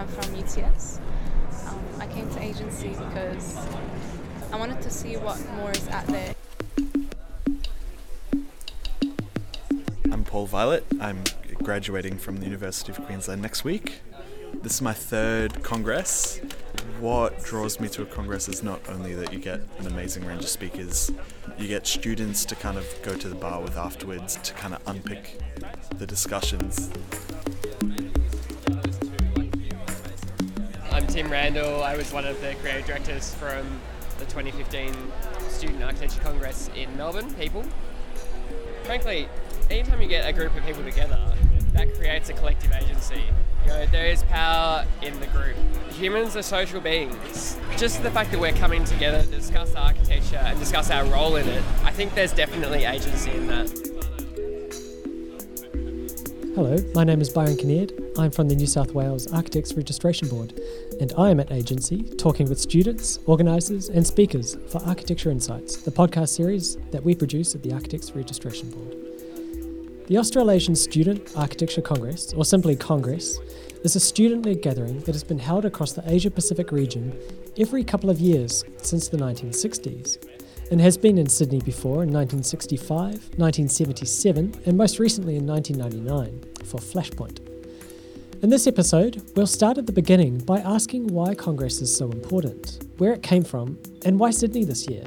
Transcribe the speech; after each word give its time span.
I'm 0.00 0.08
from 0.08 0.34
UTS. 0.34 0.98
Um, 1.68 1.78
I 1.98 2.06
came 2.06 2.26
to 2.30 2.42
agency 2.42 2.88
because 2.88 3.58
I 4.50 4.56
wanted 4.56 4.80
to 4.80 4.88
see 4.88 5.18
what 5.18 5.38
more 5.56 5.70
is 5.72 5.86
out 5.88 6.06
there. 6.06 6.34
I'm 10.10 10.24
Paul 10.24 10.46
Violet. 10.46 10.86
I'm 11.02 11.22
graduating 11.62 12.16
from 12.16 12.38
the 12.38 12.46
University 12.46 12.92
of 12.92 13.04
Queensland 13.04 13.42
next 13.42 13.62
week. 13.62 14.00
This 14.54 14.76
is 14.76 14.80
my 14.80 14.94
third 14.94 15.62
Congress. 15.62 16.40
What 16.98 17.44
draws 17.44 17.78
me 17.78 17.90
to 17.90 18.00
a 18.00 18.06
Congress 18.06 18.48
is 18.48 18.62
not 18.62 18.80
only 18.88 19.12
that 19.16 19.34
you 19.34 19.38
get 19.38 19.60
an 19.80 19.86
amazing 19.86 20.24
range 20.24 20.44
of 20.44 20.48
speakers, 20.48 21.10
you 21.58 21.68
get 21.68 21.86
students 21.86 22.46
to 22.46 22.54
kind 22.54 22.78
of 22.78 22.86
go 23.02 23.16
to 23.16 23.28
the 23.28 23.34
bar 23.34 23.60
with 23.60 23.76
afterwards 23.76 24.36
to 24.44 24.54
kind 24.54 24.72
of 24.72 24.80
unpick 24.86 25.38
the 25.98 26.06
discussions. 26.06 26.90
Tim 31.10 31.28
Randall. 31.28 31.82
I 31.82 31.96
was 31.96 32.12
one 32.12 32.24
of 32.24 32.40
the 32.40 32.54
creative 32.60 32.86
directors 32.86 33.34
from 33.34 33.80
the 34.20 34.26
2015 34.26 34.94
Student 35.48 35.82
Architecture 35.82 36.20
Congress 36.20 36.70
in 36.76 36.96
Melbourne, 36.96 37.34
people. 37.34 37.64
Frankly, 38.84 39.28
anytime 39.70 40.00
you 40.00 40.06
get 40.06 40.28
a 40.28 40.32
group 40.32 40.56
of 40.56 40.64
people 40.64 40.84
together, 40.84 41.18
that 41.72 41.92
creates 41.96 42.28
a 42.28 42.32
collective 42.34 42.72
agency. 42.72 43.24
You 43.64 43.72
know, 43.72 43.86
there 43.86 44.06
is 44.06 44.22
power 44.24 44.86
in 45.02 45.18
the 45.18 45.26
group. 45.26 45.56
Humans 45.94 46.36
are 46.36 46.42
social 46.42 46.80
beings. 46.80 47.58
Just 47.76 48.04
the 48.04 48.10
fact 48.12 48.30
that 48.30 48.38
we're 48.38 48.52
coming 48.52 48.84
together 48.84 49.22
to 49.22 49.28
discuss 49.28 49.74
architecture 49.74 50.36
and 50.36 50.60
discuss 50.60 50.92
our 50.92 51.04
role 51.06 51.34
in 51.34 51.48
it, 51.48 51.64
I 51.82 51.90
think 51.90 52.14
there's 52.14 52.32
definitely 52.32 52.84
agency 52.84 53.32
in 53.32 53.48
that. 53.48 53.90
Hello, 56.54 56.76
my 56.94 57.04
name 57.04 57.20
is 57.20 57.30
Byron 57.30 57.56
Kinnaird. 57.56 58.18
I'm 58.18 58.30
from 58.30 58.48
the 58.48 58.54
New 58.54 58.66
South 58.66 58.92
Wales 58.92 59.26
Architects 59.32 59.72
Registration 59.74 60.28
Board, 60.28 60.52
and 61.00 61.14
I 61.16 61.30
am 61.30 61.40
at 61.40 61.50
Agency 61.50 62.02
talking 62.02 62.46
with 62.46 62.60
students, 62.60 63.18
organisers, 63.24 63.88
and 63.88 64.06
speakers 64.06 64.58
for 64.68 64.82
Architecture 64.84 65.30
Insights, 65.30 65.78
the 65.78 65.90
podcast 65.90 66.28
series 66.28 66.76
that 66.90 67.02
we 67.02 67.14
produce 67.14 67.54
at 67.54 67.62
the 67.62 67.72
Architects 67.72 68.12
Registration 68.12 68.70
Board. 68.70 68.96
The 70.08 70.18
Australasian 70.18 70.76
Student 70.76 71.32
Architecture 71.36 71.80
Congress, 71.80 72.34
or 72.34 72.44
simply 72.44 72.76
Congress, 72.76 73.38
is 73.82 73.96
a 73.96 74.00
student 74.00 74.44
led 74.44 74.60
gathering 74.60 75.00
that 75.00 75.14
has 75.14 75.24
been 75.24 75.38
held 75.38 75.64
across 75.64 75.92
the 75.92 76.02
Asia 76.04 76.30
Pacific 76.30 76.70
region 76.70 77.18
every 77.56 77.82
couple 77.82 78.10
of 78.10 78.20
years 78.20 78.62
since 78.76 79.08
the 79.08 79.16
1960s 79.16 80.18
and 80.70 80.80
has 80.80 80.98
been 80.98 81.16
in 81.16 81.28
Sydney 81.28 81.60
before 81.60 82.02
in 82.02 82.12
1965, 82.12 83.12
1977, 83.38 84.54
and 84.66 84.76
most 84.76 84.98
recently 84.98 85.36
in 85.36 85.46
1999 85.46 86.64
for 86.64 86.78
Flashpoint. 86.78 87.49
In 88.42 88.48
this 88.48 88.66
episode, 88.66 89.22
we'll 89.36 89.46
start 89.46 89.76
at 89.76 89.84
the 89.84 89.92
beginning 89.92 90.38
by 90.38 90.60
asking 90.60 91.08
why 91.08 91.34
Congress 91.34 91.82
is 91.82 91.94
so 91.94 92.10
important, 92.10 92.82
where 92.96 93.12
it 93.12 93.22
came 93.22 93.44
from, 93.44 93.78
and 94.06 94.18
why 94.18 94.30
Sydney 94.30 94.64
this 94.64 94.88
year. 94.88 95.04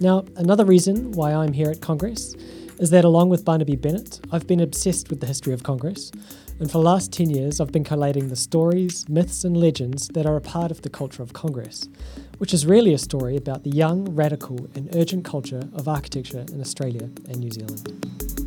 Now, 0.00 0.24
another 0.36 0.64
reason 0.64 1.12
why 1.12 1.34
I'm 1.34 1.52
here 1.52 1.68
at 1.68 1.82
Congress 1.82 2.34
is 2.78 2.88
that 2.88 3.04
along 3.04 3.28
with 3.28 3.44
Barnaby 3.44 3.76
Bennett, 3.76 4.20
I've 4.32 4.46
been 4.46 4.60
obsessed 4.60 5.10
with 5.10 5.20
the 5.20 5.26
history 5.26 5.52
of 5.52 5.64
Congress, 5.64 6.12
and 6.60 6.70
for 6.70 6.78
the 6.78 6.84
last 6.84 7.12
10 7.12 7.28
years 7.28 7.60
I've 7.60 7.72
been 7.72 7.84
collating 7.84 8.30
the 8.30 8.36
stories, 8.36 9.06
myths, 9.06 9.44
and 9.44 9.54
legends 9.54 10.08
that 10.14 10.24
are 10.24 10.36
a 10.36 10.40
part 10.40 10.70
of 10.70 10.80
the 10.80 10.88
culture 10.88 11.22
of 11.22 11.34
Congress, 11.34 11.90
which 12.38 12.54
is 12.54 12.64
really 12.64 12.94
a 12.94 12.98
story 12.98 13.36
about 13.36 13.64
the 13.64 13.70
young, 13.70 14.06
radical, 14.14 14.66
and 14.74 14.96
urgent 14.96 15.26
culture 15.26 15.68
of 15.74 15.88
architecture 15.88 16.46
in 16.50 16.62
Australia 16.62 17.02
and 17.28 17.36
New 17.36 17.50
Zealand. 17.50 18.43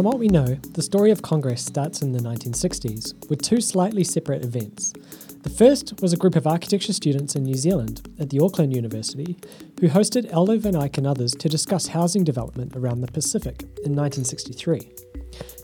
From 0.00 0.06
what 0.06 0.18
we 0.18 0.28
know, 0.28 0.54
the 0.72 0.80
story 0.80 1.10
of 1.10 1.20
Congress 1.20 1.62
starts 1.62 2.00
in 2.00 2.12
the 2.12 2.20
1960s 2.20 3.28
with 3.28 3.42
two 3.42 3.60
slightly 3.60 4.02
separate 4.02 4.42
events. 4.42 4.94
The 5.42 5.50
first 5.50 6.00
was 6.00 6.14
a 6.14 6.16
group 6.16 6.36
of 6.36 6.46
architecture 6.46 6.94
students 6.94 7.36
in 7.36 7.42
New 7.42 7.54
Zealand 7.54 8.08
at 8.18 8.30
the 8.30 8.40
Auckland 8.40 8.74
University 8.74 9.36
who 9.78 9.88
hosted 9.90 10.32
Aldo 10.32 10.56
van 10.56 10.74
Eyck 10.74 10.96
and 10.96 11.06
others 11.06 11.32
to 11.32 11.50
discuss 11.50 11.88
housing 11.88 12.24
development 12.24 12.74
around 12.76 13.02
the 13.02 13.12
Pacific 13.12 13.60
in 13.84 13.94
1963. 13.94 14.90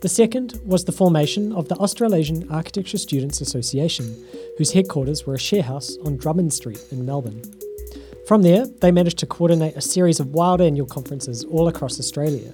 The 0.03 0.09
second 0.11 0.61
was 0.67 0.85
the 0.85 0.93
formation 0.93 1.55
of 1.55 1.71
the 1.71 1.77
Australasian 1.77 2.47
Architecture 2.53 2.99
Students 2.99 3.41
Association, 3.41 4.23
whose 4.59 4.73
headquarters 4.75 5.25
were 5.25 5.37
a 5.37 5.39
sharehouse 5.39 5.97
on 6.05 6.19
Drummond 6.19 6.53
Street 6.53 6.85
in 6.91 7.07
Melbourne. 7.07 7.41
From 8.29 8.43
there, 8.43 8.67
they 8.67 8.93
managed 8.93 9.19
to 9.21 9.27
coordinate 9.27 9.77
a 9.77 9.81
series 9.81 10.21
of 10.21 10.35
wild 10.35 10.61
annual 10.61 10.87
conferences 10.87 11.43
all 11.45 11.69
across 11.69 11.99
Australia, 11.99 12.53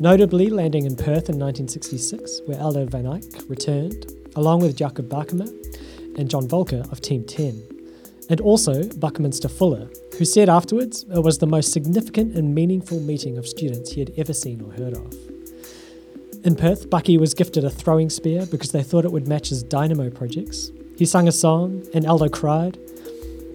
notably 0.00 0.48
landing 0.48 0.84
in 0.84 0.96
Perth 0.96 1.28
in 1.28 1.38
1966, 1.38 2.42
where 2.46 2.60
Aldo 2.60 2.86
van 2.86 3.06
Eyck 3.06 3.24
returned, 3.48 4.06
along 4.36 4.60
with 4.60 4.76
Jacob 4.76 5.08
Bakema 5.08 5.48
and 6.16 6.30
John 6.30 6.46
Voelcker 6.46 6.90
of 6.92 7.00
Team 7.00 7.24
10, 7.24 7.62
and 8.30 8.40
also 8.40 8.88
Buckminster 8.98 9.48
Fuller, 9.48 9.88
who 10.18 10.24
said 10.24 10.48
afterwards 10.48 11.04
it 11.14 11.22
was 11.22 11.38
the 11.38 11.46
most 11.46 11.72
significant 11.72 12.36
and 12.36 12.54
meaningful 12.54 13.00
meeting 13.00 13.38
of 13.38 13.46
students 13.46 13.92
he 13.92 14.00
had 14.00 14.12
ever 14.16 14.32
seen 14.32 14.60
or 14.60 14.72
heard 14.72 14.94
of. 14.94 15.14
In 16.44 16.54
Perth, 16.54 16.88
Bucky 16.88 17.18
was 17.18 17.34
gifted 17.34 17.64
a 17.64 17.70
throwing 17.70 18.10
spear 18.10 18.46
because 18.46 18.72
they 18.72 18.82
thought 18.82 19.04
it 19.04 19.12
would 19.12 19.26
match 19.26 19.48
his 19.48 19.64
Dymaxion 19.64 20.14
projects. 20.14 20.70
He 20.96 21.04
sung 21.04 21.26
a 21.26 21.32
song, 21.32 21.84
and 21.94 22.06
Aldo 22.06 22.28
cried. 22.28 22.78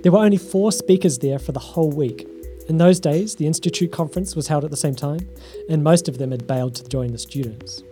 There 0.04 0.12
were 0.12 0.20
only 0.20 0.38
four 0.38 0.72
speakers 0.72 1.20
there 1.20 1.40
for 1.40 1.54
the 1.54 1.60
whole 1.60 1.92
week. 1.92 2.28
In 2.69 2.78
those 2.78 3.00
days, 3.00 3.35
the 3.35 3.46
Institute 3.46 3.91
conference 3.91 4.38
was 4.38 4.47
held 4.47 4.63
at 4.63 4.72
the 4.72 4.78
same 4.78 4.96
time, 4.96 5.28
and 5.69 5.84
most 5.84 6.07
of 6.07 6.18
them 6.18 6.31
had 6.31 6.47
bailed 6.47 6.75
to 6.75 6.88
join 6.88 7.12
the 7.12 7.18
students. 7.18 7.84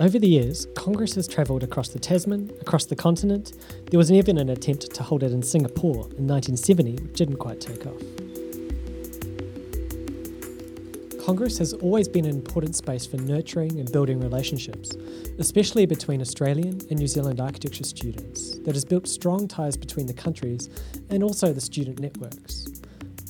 Over 0.00 0.18
the 0.18 0.28
years, 0.28 0.66
Congress 0.74 1.14
has 1.14 1.28
travelled 1.28 1.62
across 1.62 1.88
the 1.90 2.00
Tasman, 2.00 2.50
across 2.60 2.84
the 2.86 2.96
continent. 2.96 3.52
There 3.90 3.98
was 3.98 4.10
even 4.10 4.38
an 4.38 4.48
attempt 4.48 4.92
to 4.92 5.02
hold 5.04 5.22
it 5.22 5.32
in 5.32 5.42
Singapore 5.42 6.06
in 6.16 6.26
1970, 6.26 6.92
which 6.96 7.12
didn't 7.14 7.36
quite 7.36 7.60
take 7.60 7.86
off. 7.86 8.02
Congress 11.24 11.58
has 11.58 11.74
always 11.74 12.08
been 12.08 12.24
an 12.24 12.34
important 12.34 12.74
space 12.74 13.06
for 13.06 13.18
nurturing 13.18 13.78
and 13.78 13.92
building 13.92 14.18
relationships, 14.18 14.96
especially 15.38 15.86
between 15.86 16.20
Australian 16.20 16.80
and 16.90 16.98
New 16.98 17.06
Zealand 17.06 17.40
architecture 17.40 17.84
students, 17.84 18.58
that 18.60 18.74
has 18.74 18.84
built 18.84 19.06
strong 19.06 19.46
ties 19.46 19.76
between 19.76 20.06
the 20.06 20.14
countries 20.14 20.70
and 21.10 21.22
also 21.22 21.52
the 21.52 21.60
student 21.60 22.00
networks. 22.00 22.77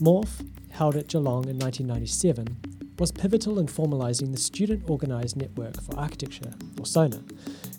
Morph, 0.00 0.46
held 0.70 0.96
at 0.96 1.08
Geelong 1.08 1.48
in 1.48 1.58
1997, 1.58 2.56
was 2.98 3.12
pivotal 3.12 3.58
in 3.58 3.66
formalising 3.66 4.32
the 4.32 4.40
Student 4.40 4.88
Organised 4.88 5.36
Network 5.36 5.80
for 5.80 5.98
Architecture, 5.98 6.52
or 6.78 6.86
SONA, 6.86 7.22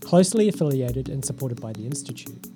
closely 0.02 0.48
affiliated 0.50 1.10
and 1.10 1.24
supported 1.24 1.60
by 1.62 1.74
the 1.74 1.86
Institute. 1.86 2.48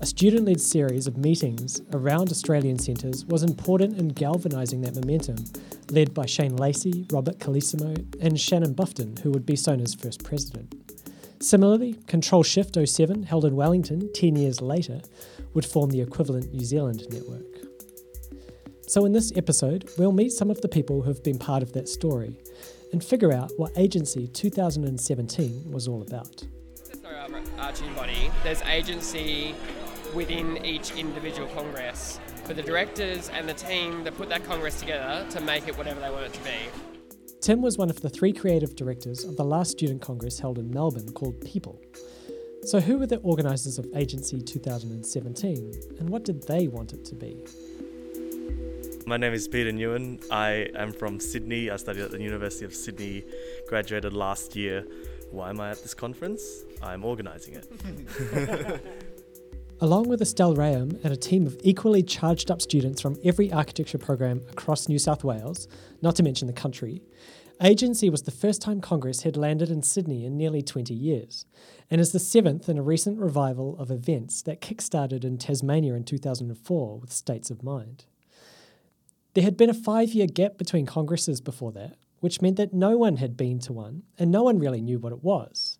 A 0.00 0.06
student 0.06 0.46
led 0.46 0.60
series 0.60 1.06
of 1.06 1.16
meetings 1.16 1.80
around 1.92 2.30
Australian 2.30 2.78
centres 2.78 3.24
was 3.26 3.42
important 3.42 3.98
in 3.98 4.08
galvanising 4.08 4.80
that 4.80 4.96
momentum, 4.96 5.36
led 5.90 6.12
by 6.12 6.26
Shane 6.26 6.56
Lacey, 6.56 7.06
Robert 7.12 7.38
Carlesimo, 7.38 7.94
and 8.20 8.40
Shannon 8.40 8.72
Buffton, 8.72 9.16
who 9.22 9.30
would 9.30 9.46
be 9.46 9.54
SONA's 9.54 9.94
first 9.94 10.24
president. 10.24 10.74
Similarly, 11.40 11.94
Control 12.06 12.42
Shift 12.42 12.76
07, 12.84 13.24
held 13.24 13.44
in 13.44 13.54
Wellington 13.54 14.12
10 14.12 14.36
years 14.36 14.60
later, 14.60 15.00
would 15.54 15.66
form 15.66 15.90
the 15.90 16.00
equivalent 16.00 16.52
New 16.52 16.64
Zealand 16.64 17.04
network. 17.10 17.51
So, 18.92 19.06
in 19.06 19.12
this 19.12 19.32
episode, 19.36 19.88
we'll 19.96 20.12
meet 20.12 20.32
some 20.32 20.50
of 20.50 20.60
the 20.60 20.68
people 20.68 21.00
who 21.00 21.08
have 21.08 21.22
been 21.22 21.38
part 21.38 21.62
of 21.62 21.72
that 21.72 21.88
story 21.88 22.36
and 22.92 23.02
figure 23.02 23.32
out 23.32 23.50
what 23.56 23.72
Agency 23.78 24.28
2017 24.28 25.70
was 25.72 25.88
all 25.88 26.02
about. 26.02 26.44
There's 26.84 27.02
no 27.02 27.08
overarching 27.08 27.94
body, 27.94 28.30
there's 28.42 28.60
agency 28.64 29.54
within 30.12 30.62
each 30.62 30.94
individual 30.94 31.48
congress 31.54 32.20
for 32.44 32.52
the 32.52 32.60
directors 32.60 33.30
and 33.30 33.48
the 33.48 33.54
team 33.54 34.04
that 34.04 34.14
put 34.18 34.28
that 34.28 34.44
congress 34.44 34.78
together 34.78 35.26
to 35.30 35.40
make 35.40 35.68
it 35.68 35.78
whatever 35.78 35.98
they 35.98 36.10
want 36.10 36.26
it 36.26 36.34
to 36.34 36.44
be. 36.44 37.16
Tim 37.40 37.62
was 37.62 37.78
one 37.78 37.88
of 37.88 38.02
the 38.02 38.10
three 38.10 38.34
creative 38.34 38.76
directors 38.76 39.24
of 39.24 39.38
the 39.38 39.44
last 39.44 39.70
student 39.70 40.02
congress 40.02 40.38
held 40.38 40.58
in 40.58 40.70
Melbourne 40.70 41.10
called 41.12 41.40
People. 41.40 41.80
So, 42.64 42.78
who 42.78 42.98
were 42.98 43.06
the 43.06 43.20
organisers 43.20 43.78
of 43.78 43.86
Agency 43.96 44.42
2017 44.42 45.72
and 45.98 46.10
what 46.10 46.24
did 46.24 46.46
they 46.46 46.68
want 46.68 46.92
it 46.92 47.06
to 47.06 47.14
be? 47.14 47.42
My 49.06 49.16
name 49.16 49.32
is 49.32 49.48
Peter 49.48 49.72
Nguyen. 49.72 50.24
I 50.30 50.68
am 50.76 50.92
from 50.92 51.18
Sydney. 51.18 51.70
I 51.70 51.76
studied 51.76 52.02
at 52.02 52.10
the 52.12 52.22
University 52.22 52.64
of 52.64 52.74
Sydney, 52.74 53.24
graduated 53.68 54.12
last 54.12 54.54
year. 54.54 54.86
Why 55.30 55.50
am 55.50 55.60
I 55.60 55.70
at 55.70 55.82
this 55.82 55.94
conference? 55.94 56.42
I'm 56.82 57.04
organising 57.04 57.54
it. 57.54 58.82
Along 59.80 60.08
with 60.08 60.22
Estelle 60.22 60.54
Rayam 60.54 61.02
and 61.02 61.12
a 61.12 61.16
team 61.16 61.46
of 61.46 61.58
equally 61.64 62.02
charged 62.02 62.50
up 62.50 62.62
students 62.62 63.00
from 63.00 63.18
every 63.24 63.52
architecture 63.52 63.98
program 63.98 64.40
across 64.50 64.88
New 64.88 64.98
South 64.98 65.24
Wales, 65.24 65.66
not 66.00 66.14
to 66.16 66.22
mention 66.22 66.46
the 66.46 66.52
country, 66.52 67.02
Agency 67.60 68.10
was 68.10 68.22
the 68.22 68.30
first 68.30 68.62
time 68.62 68.80
Congress 68.80 69.22
had 69.22 69.36
landed 69.36 69.70
in 69.70 69.82
Sydney 69.82 70.24
in 70.24 70.36
nearly 70.36 70.62
20 70.62 70.94
years, 70.94 71.46
and 71.90 72.00
is 72.00 72.12
the 72.12 72.18
seventh 72.18 72.68
in 72.68 72.78
a 72.78 72.82
recent 72.82 73.18
revival 73.18 73.76
of 73.78 73.90
events 73.90 74.42
that 74.42 74.60
kick-started 74.60 75.24
in 75.24 75.38
Tasmania 75.38 75.94
in 75.94 76.04
2004 76.04 76.98
with 76.98 77.12
States 77.12 77.50
of 77.50 77.62
Mind. 77.62 78.04
There 79.34 79.44
had 79.44 79.56
been 79.56 79.70
a 79.70 79.74
five 79.74 80.12
year 80.12 80.26
gap 80.26 80.58
between 80.58 80.86
congresses 80.86 81.40
before 81.40 81.72
that, 81.72 81.96
which 82.20 82.42
meant 82.42 82.56
that 82.56 82.74
no 82.74 82.98
one 82.98 83.16
had 83.16 83.36
been 83.36 83.58
to 83.60 83.72
one 83.72 84.02
and 84.18 84.30
no 84.30 84.42
one 84.42 84.58
really 84.58 84.82
knew 84.82 84.98
what 84.98 85.12
it 85.12 85.24
was. 85.24 85.78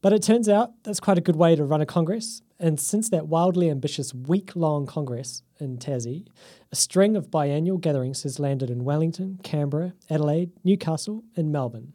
But 0.00 0.12
it 0.12 0.22
turns 0.22 0.48
out 0.48 0.72
that's 0.84 1.00
quite 1.00 1.18
a 1.18 1.22
good 1.22 1.34
way 1.34 1.56
to 1.56 1.64
run 1.64 1.80
a 1.80 1.86
Congress. 1.86 2.42
And 2.60 2.78
since 2.78 3.08
that 3.10 3.26
wildly 3.26 3.70
ambitious 3.70 4.14
week 4.14 4.54
long 4.54 4.86
Congress 4.86 5.42
in 5.58 5.78
Tassie, 5.78 6.26
a 6.70 6.76
string 6.76 7.16
of 7.16 7.30
biannual 7.30 7.80
gatherings 7.80 8.22
has 8.22 8.38
landed 8.38 8.70
in 8.70 8.84
Wellington, 8.84 9.40
Canberra, 9.42 9.94
Adelaide, 10.10 10.52
Newcastle, 10.62 11.24
and 11.36 11.50
Melbourne. 11.50 11.94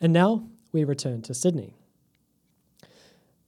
And 0.00 0.12
now 0.12 0.48
we 0.72 0.82
return 0.82 1.22
to 1.22 1.34
Sydney. 1.34 1.74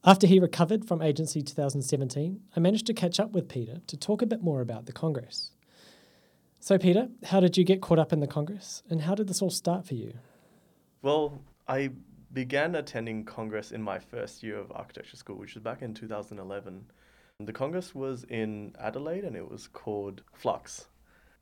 After 0.04 0.26
he 0.26 0.38
recovered 0.38 0.84
from 0.84 1.00
Agency 1.00 1.42
2017, 1.42 2.40
I 2.54 2.60
managed 2.60 2.86
to 2.86 2.94
catch 2.94 3.18
up 3.18 3.32
with 3.32 3.48
Peter 3.48 3.80
to 3.86 3.96
talk 3.96 4.20
a 4.20 4.26
bit 4.26 4.42
more 4.42 4.60
about 4.60 4.86
the 4.86 4.92
Congress. 4.92 5.52
So, 6.62 6.78
Peter, 6.78 7.08
how 7.24 7.40
did 7.40 7.58
you 7.58 7.64
get 7.64 7.80
caught 7.80 7.98
up 7.98 8.12
in 8.12 8.20
the 8.20 8.28
Congress 8.28 8.84
and 8.88 9.02
how 9.02 9.16
did 9.16 9.26
this 9.26 9.42
all 9.42 9.50
start 9.50 9.84
for 9.84 9.94
you? 9.94 10.14
Well, 11.02 11.42
I 11.66 11.90
began 12.32 12.76
attending 12.76 13.24
Congress 13.24 13.72
in 13.72 13.82
my 13.82 13.98
first 13.98 14.44
year 14.44 14.58
of 14.58 14.70
architecture 14.70 15.16
school, 15.16 15.34
which 15.34 15.56
was 15.56 15.64
back 15.64 15.82
in 15.82 15.92
2011. 15.92 16.84
The 17.40 17.52
Congress 17.52 17.96
was 17.96 18.22
in 18.28 18.76
Adelaide 18.78 19.24
and 19.24 19.34
it 19.34 19.50
was 19.50 19.66
called 19.66 20.22
Flux. 20.34 20.86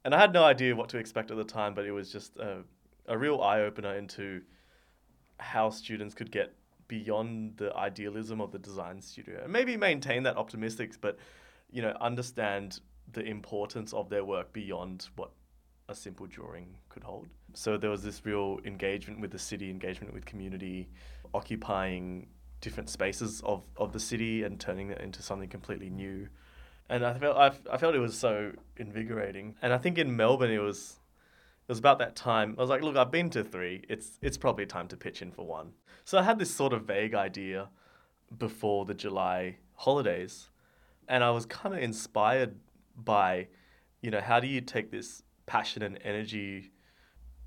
And 0.07 0.15
I 0.15 0.19
had 0.19 0.33
no 0.33 0.43
idea 0.43 0.75
what 0.75 0.89
to 0.89 0.97
expect 0.97 1.31
at 1.31 1.37
the 1.37 1.45
time, 1.45 1.75
but 1.75 1.85
it 1.85 1.93
was 1.93 2.11
just 2.11 2.39
a, 2.39 2.63
a 3.07 3.19
real 3.19 3.43
eye 3.43 3.61
opener 3.61 3.95
into 3.97 4.41
how 5.39 5.69
students 5.69 6.15
could 6.15 6.33
get 6.33 6.55
beyond 6.89 7.59
the 7.59 7.77
idealism 7.77 8.41
of 8.41 8.53
the 8.53 8.59
design 8.59 9.03
studio 9.03 9.43
and 9.43 9.53
maybe 9.53 9.77
maintain 9.77 10.23
that 10.23 10.39
optimistic, 10.39 10.99
but 11.03 11.19
you 11.71 11.83
know, 11.83 11.95
understand 12.01 12.81
the 13.13 13.23
importance 13.23 13.93
of 13.93 14.09
their 14.09 14.25
work 14.25 14.53
beyond 14.53 15.09
what 15.17 15.31
a 15.89 15.95
simple 15.95 16.27
drawing 16.27 16.77
could 16.89 17.03
hold. 17.03 17.29
So 17.55 17.77
there 17.77 17.91
was 17.91 18.03
this 18.03 18.25
real 18.25 18.61
engagement 18.65 19.21
with 19.21 19.33
the 19.33 19.39
city, 19.39 19.71
engagement 19.71 20.15
with 20.15 20.25
community, 20.25 20.89
occupying 21.35 22.29
different 22.61 22.89
spaces 22.89 23.41
of, 23.45 23.63
of 23.77 23.93
the 23.93 24.01
city 24.01 24.45
and 24.45 24.61
turning 24.61 24.91
it 24.91 25.01
into 25.01 25.23
something 25.23 25.49
completely 25.49 25.91
new. 25.91 26.29
And 26.89 27.05
I 27.05 27.15
felt 27.15 27.37
I, 27.37 27.53
I 27.73 27.77
felt 27.77 27.95
it 27.95 28.01
was 28.01 28.19
so 28.19 28.53
invigorating. 28.77 29.57
And 29.63 29.73
I 29.73 29.79
think 29.79 29.99
in 29.99 30.17
Melbourne 30.17 30.51
it 30.51 30.59
was 30.59 30.97
it 31.69 31.73
was 31.73 31.79
about 31.79 31.99
that 32.01 32.17
time. 32.17 32.55
I 32.59 32.61
was 32.61 32.71
like, 32.71 32.83
look, 32.83 32.97
I've 32.97 33.13
been 33.13 33.31
to 33.31 33.45
three. 33.45 33.85
It's 33.89 34.19
it's 34.23 34.37
probably 34.37 34.67
time 34.67 34.89
to 34.89 34.97
pitch 34.97 35.23
in 35.23 35.31
for 35.31 35.47
one. 35.47 35.73
So 36.05 36.19
I 36.19 36.23
had 36.23 36.39
this 36.39 36.53
sort 36.53 36.73
of 36.73 36.83
vague 36.83 37.15
idea 37.15 37.69
before 38.39 38.85
the 38.85 38.95
July 38.95 39.59
holidays, 39.75 40.51
and 41.09 41.23
I 41.23 41.31
was 41.31 41.47
kind 41.47 41.75
of 41.75 41.81
inspired 41.81 42.57
by, 43.05 43.49
you 44.01 44.11
know, 44.11 44.21
how 44.21 44.41
do 44.41 44.47
you 44.47 44.61
take 44.61 44.91
this 44.91 45.23
passion 45.47 45.83
and 45.83 45.99
energy 46.05 46.71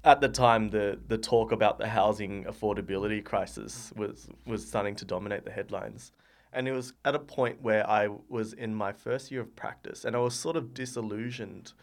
at 0.03 0.19
the 0.19 0.27
time 0.27 0.69
the 0.69 0.99
the 1.07 1.17
talk 1.17 1.51
about 1.51 1.77
the 1.77 1.87
housing 1.87 2.43
affordability 2.43 3.23
crisis 3.23 3.93
was 3.95 4.27
was 4.45 4.67
starting 4.67 4.95
to 4.95 5.05
dominate 5.05 5.45
the 5.45 5.51
headlines 5.51 6.11
and 6.53 6.67
it 6.67 6.71
was 6.71 6.93
at 7.03 7.15
a 7.15 7.19
point 7.19 7.61
where 7.61 7.89
I 7.89 8.09
was 8.29 8.53
in 8.53 8.75
my 8.75 8.93
first 8.93 9.31
year 9.31 9.41
of 9.41 9.55
practice 9.55 10.05
and 10.05 10.15
I 10.15 10.19
was 10.19 10.35
sort 10.35 10.55
of 10.55 10.73
disillusioned 10.73 11.73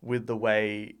with 0.00 0.26
the 0.26 0.36
way 0.36 0.94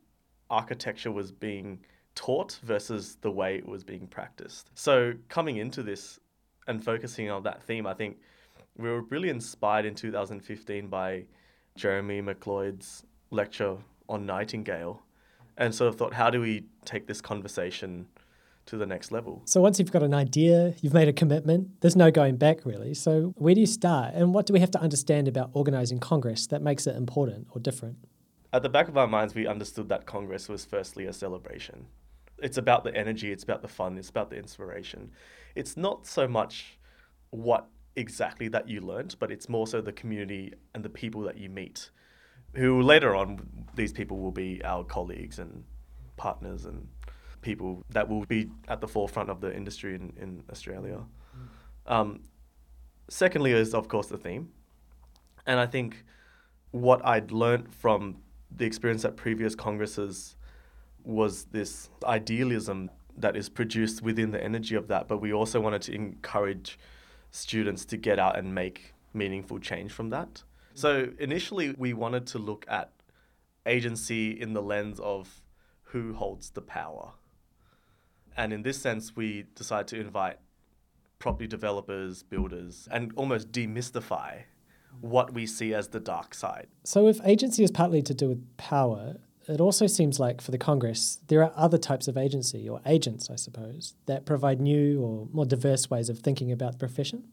architecture 0.50 1.12
was 1.12 1.30
being 1.30 1.78
taught 2.14 2.58
versus 2.62 3.16
the 3.20 3.30
way 3.30 3.56
it 3.56 3.66
was 3.66 3.84
being 3.84 4.06
practiced. 4.06 4.70
So 4.74 5.14
coming 5.28 5.56
into 5.56 5.82
this 5.82 6.18
and 6.66 6.84
focusing 6.84 7.30
on 7.30 7.44
that 7.44 7.62
theme, 7.62 7.86
I 7.86 7.94
think 7.94 8.18
we 8.76 8.88
were 8.88 9.02
really 9.02 9.28
inspired 9.28 9.84
in 9.86 9.94
2015 9.94 10.88
by 10.88 11.24
Jeremy 11.76 12.20
McLeod's 12.22 13.04
lecture 13.30 13.78
on 14.08 14.26
Nightingale 14.26 15.02
and 15.56 15.74
sort 15.74 15.88
of 15.88 15.96
thought, 15.96 16.14
how 16.14 16.30
do 16.30 16.40
we 16.40 16.64
take 16.84 17.06
this 17.06 17.20
conversation 17.20 18.06
to 18.66 18.76
the 18.76 18.86
next 18.86 19.10
level? 19.10 19.42
So 19.46 19.60
once 19.60 19.78
you've 19.78 19.92
got 19.92 20.02
an 20.02 20.14
idea, 20.14 20.74
you've 20.80 20.94
made 20.94 21.08
a 21.08 21.12
commitment, 21.12 21.80
there's 21.80 21.96
no 21.96 22.10
going 22.10 22.36
back 22.36 22.64
really. 22.64 22.94
So 22.94 23.34
where 23.36 23.54
do 23.54 23.60
you 23.60 23.66
start? 23.66 24.14
And 24.14 24.32
what 24.34 24.46
do 24.46 24.52
we 24.52 24.60
have 24.60 24.70
to 24.72 24.80
understand 24.80 25.28
about 25.28 25.50
organizing 25.52 25.98
Congress 25.98 26.46
that 26.48 26.62
makes 26.62 26.86
it 26.86 26.96
important 26.96 27.48
or 27.50 27.60
different? 27.60 27.96
At 28.52 28.62
the 28.62 28.68
back 28.68 28.88
of 28.88 28.96
our 28.98 29.06
minds, 29.06 29.34
we 29.34 29.46
understood 29.46 29.88
that 29.88 30.04
Congress 30.06 30.48
was 30.48 30.64
firstly 30.64 31.06
a 31.06 31.12
celebration. 31.12 31.86
It's 32.38 32.58
about 32.58 32.84
the 32.84 32.94
energy, 32.94 33.32
it's 33.32 33.44
about 33.44 33.62
the 33.62 33.68
fun, 33.68 33.96
it's 33.96 34.10
about 34.10 34.28
the 34.30 34.36
inspiration. 34.36 35.10
It's 35.54 35.76
not 35.76 36.06
so 36.06 36.28
much 36.28 36.78
what 37.30 37.68
exactly 37.96 38.48
that 38.48 38.68
you 38.68 38.80
learned, 38.80 39.16
but 39.18 39.30
it's 39.30 39.48
more 39.48 39.66
so 39.66 39.80
the 39.80 39.92
community 39.92 40.52
and 40.74 40.84
the 40.84 40.88
people 40.88 41.22
that 41.22 41.36
you 41.36 41.48
meet 41.48 41.90
who 42.54 42.82
later 42.82 43.14
on, 43.14 43.66
these 43.74 43.92
people 43.92 44.18
will 44.18 44.32
be 44.32 44.62
our 44.64 44.84
colleagues 44.84 45.38
and 45.38 45.64
partners 46.16 46.66
and 46.66 46.86
people 47.40 47.82
that 47.90 48.08
will 48.08 48.24
be 48.26 48.50
at 48.68 48.80
the 48.80 48.88
forefront 48.88 49.30
of 49.30 49.40
the 49.40 49.54
industry 49.54 49.94
in, 49.94 50.12
in 50.20 50.42
Australia. 50.50 51.00
Um, 51.86 52.20
secondly, 53.08 53.52
is 53.52 53.74
of 53.74 53.88
course 53.88 54.08
the 54.08 54.18
theme. 54.18 54.50
And 55.46 55.58
I 55.58 55.66
think 55.66 56.04
what 56.70 57.04
I'd 57.04 57.32
learnt 57.32 57.72
from 57.74 58.18
the 58.54 58.64
experience 58.64 59.04
at 59.04 59.16
previous 59.16 59.54
congresses 59.54 60.36
was 61.04 61.44
this 61.46 61.88
idealism 62.04 62.90
that 63.16 63.36
is 63.36 63.48
produced 63.48 64.02
within 64.02 64.30
the 64.30 64.42
energy 64.42 64.74
of 64.74 64.88
that, 64.88 65.08
but 65.08 65.18
we 65.18 65.32
also 65.32 65.60
wanted 65.60 65.82
to 65.82 65.94
encourage 65.94 66.78
students 67.32 67.84
to 67.86 67.96
get 67.96 68.20
out 68.20 68.38
and 68.38 68.54
make 68.54 68.94
meaningful 69.12 69.58
change 69.58 69.90
from 69.90 70.10
that. 70.10 70.44
So 70.74 71.10
initially, 71.18 71.74
we 71.76 71.92
wanted 71.92 72.26
to 72.28 72.38
look 72.38 72.64
at 72.68 72.92
agency 73.66 74.30
in 74.30 74.52
the 74.52 74.62
lens 74.62 75.00
of 75.00 75.42
who 75.82 76.14
holds 76.14 76.50
the 76.50 76.62
power. 76.62 77.12
And 78.36 78.52
in 78.52 78.62
this 78.62 78.80
sense, 78.80 79.16
we 79.16 79.46
decided 79.54 79.88
to 79.88 80.00
invite 80.00 80.38
property 81.18 81.46
developers, 81.46 82.22
builders, 82.22 82.88
and 82.90 83.12
almost 83.16 83.52
demystify 83.52 84.44
what 85.00 85.32
we 85.32 85.46
see 85.46 85.74
as 85.74 85.88
the 85.88 86.00
dark 86.00 86.34
side. 86.34 86.68
So, 86.84 87.08
if 87.08 87.20
agency 87.24 87.62
is 87.62 87.70
partly 87.70 88.02
to 88.02 88.14
do 88.14 88.28
with 88.28 88.56
power, 88.56 89.16
it 89.48 89.60
also 89.60 89.86
seems 89.86 90.20
like 90.20 90.40
for 90.40 90.50
the 90.50 90.58
Congress, 90.58 91.18
there 91.28 91.42
are 91.42 91.52
other 91.56 91.78
types 91.78 92.08
of 92.08 92.16
agency, 92.16 92.68
or 92.68 92.80
agents, 92.86 93.30
I 93.30 93.36
suppose, 93.36 93.94
that 94.06 94.24
provide 94.26 94.60
new 94.60 95.00
or 95.00 95.28
more 95.32 95.46
diverse 95.46 95.90
ways 95.90 96.08
of 96.08 96.18
thinking 96.18 96.52
about 96.52 96.72
the 96.72 96.78
profession. 96.78 97.24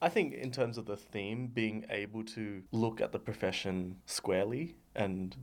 I 0.00 0.08
think, 0.08 0.34
in 0.34 0.52
terms 0.52 0.78
of 0.78 0.86
the 0.86 0.96
theme, 0.96 1.48
being 1.48 1.84
able 1.90 2.22
to 2.24 2.62
look 2.70 3.00
at 3.00 3.12
the 3.12 3.18
profession 3.18 3.96
squarely 4.06 4.76
and 4.94 5.36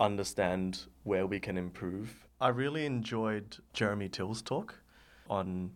understand 0.00 0.86
where 1.04 1.26
we 1.26 1.38
can 1.38 1.56
improve. 1.56 2.26
I 2.40 2.48
really 2.48 2.86
enjoyed 2.86 3.58
Jeremy 3.72 4.08
Till's 4.08 4.42
talk 4.42 4.74
on 5.28 5.70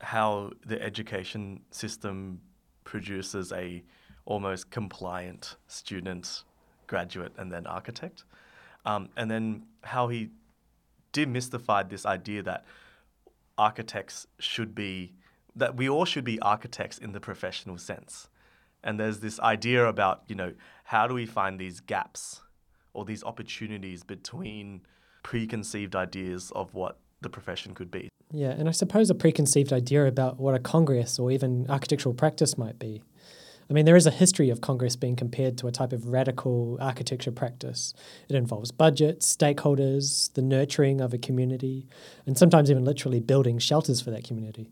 how 0.00 0.50
the 0.66 0.82
education 0.82 1.60
system 1.70 2.40
produces 2.84 3.52
a 3.52 3.82
almost 4.24 4.70
compliant 4.70 5.56
student, 5.68 6.44
graduate, 6.86 7.32
and 7.38 7.50
then 7.50 7.66
architect. 7.66 8.24
Um, 8.84 9.08
and 9.16 9.30
then 9.30 9.64
how 9.82 10.08
he 10.08 10.30
demystified 11.12 11.88
this 11.88 12.06
idea 12.06 12.42
that 12.42 12.64
architects 13.58 14.26
should 14.38 14.74
be 14.74 15.14
that 15.54 15.76
we 15.76 15.88
all 15.88 16.06
should 16.06 16.24
be 16.24 16.40
architects 16.40 16.96
in 16.96 17.12
the 17.12 17.20
professional 17.20 17.76
sense. 17.76 18.28
And 18.82 18.98
there's 18.98 19.20
this 19.20 19.38
idea 19.40 19.86
about, 19.86 20.22
you 20.26 20.34
know, 20.34 20.54
how 20.84 21.06
do 21.06 21.14
we 21.14 21.26
find 21.26 21.58
these 21.58 21.80
gaps 21.80 22.40
or 22.94 23.04
these 23.04 23.22
opportunities 23.22 24.02
between 24.02 24.80
preconceived 25.22 25.94
ideas 25.94 26.50
of 26.54 26.74
what 26.74 26.98
the 27.20 27.30
profession 27.30 27.74
could 27.74 27.90
be. 27.90 28.08
Yeah, 28.30 28.50
and 28.50 28.68
I 28.68 28.72
suppose 28.72 29.10
a 29.10 29.14
preconceived 29.14 29.72
idea 29.72 30.06
about 30.06 30.38
what 30.38 30.54
a 30.54 30.58
congress 30.58 31.18
or 31.18 31.30
even 31.30 31.66
architectural 31.68 32.14
practice 32.14 32.58
might 32.58 32.78
be. 32.78 33.02
I 33.72 33.74
mean, 33.74 33.86
there 33.86 33.96
is 33.96 34.06
a 34.06 34.10
history 34.10 34.50
of 34.50 34.60
Congress 34.60 34.96
being 34.96 35.16
compared 35.16 35.56
to 35.56 35.66
a 35.66 35.72
type 35.72 35.94
of 35.94 36.08
radical 36.08 36.76
architecture 36.78 37.32
practice. 37.32 37.94
It 38.28 38.36
involves 38.36 38.70
budgets, 38.70 39.34
stakeholders, 39.34 40.30
the 40.34 40.42
nurturing 40.42 41.00
of 41.00 41.14
a 41.14 41.18
community, 41.18 41.86
and 42.26 42.36
sometimes 42.36 42.70
even 42.70 42.84
literally 42.84 43.18
building 43.18 43.58
shelters 43.58 44.02
for 44.02 44.10
that 44.10 44.24
community. 44.24 44.70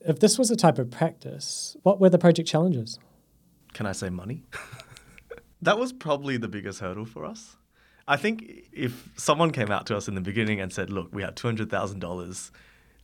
If 0.00 0.20
this 0.20 0.38
was 0.38 0.50
a 0.50 0.56
type 0.56 0.78
of 0.78 0.90
practice, 0.90 1.78
what 1.82 1.98
were 1.98 2.10
the 2.10 2.18
project 2.18 2.46
challenges? 2.46 2.98
Can 3.72 3.86
I 3.86 3.92
say 3.92 4.10
money? 4.10 4.44
that 5.62 5.78
was 5.78 5.94
probably 5.94 6.36
the 6.36 6.46
biggest 6.46 6.80
hurdle 6.80 7.06
for 7.06 7.24
us. 7.24 7.56
I 8.06 8.18
think 8.18 8.68
if 8.70 9.08
someone 9.16 9.50
came 9.50 9.70
out 9.70 9.86
to 9.86 9.96
us 9.96 10.08
in 10.08 10.14
the 10.14 10.20
beginning 10.20 10.60
and 10.60 10.70
said, 10.70 10.90
look, 10.90 11.08
we 11.10 11.22
have 11.22 11.36
$200,000, 11.36 12.50